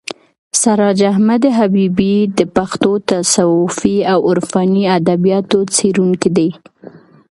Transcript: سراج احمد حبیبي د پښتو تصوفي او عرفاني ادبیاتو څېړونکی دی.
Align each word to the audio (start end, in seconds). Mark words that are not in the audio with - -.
سراج 0.61 0.99
احمد 1.11 1.43
حبیبي 1.57 2.15
د 2.37 2.39
پښتو 2.55 2.91
تصوفي 3.09 3.97
او 4.11 4.19
عرفاني 4.31 4.83
ادبیاتو 4.97 5.59
څېړونکی 5.75 6.29
دی. 6.37 6.49